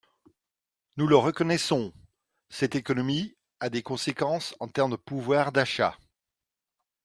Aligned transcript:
Nous 0.97 1.05
le 1.05 1.15
reconnaissons, 1.15 1.93
cette 2.49 2.73
économie 2.73 3.35
a 3.59 3.69
des 3.69 3.83
conséquences 3.83 4.55
en 4.59 4.67
termes 4.67 4.89
de 4.93 4.95
pouvoir 4.95 5.51
d’achat. 5.51 5.95